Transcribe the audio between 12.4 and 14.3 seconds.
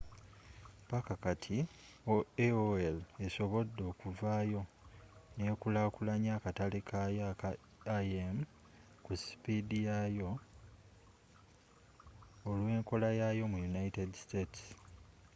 olw’enkolayaayo mu united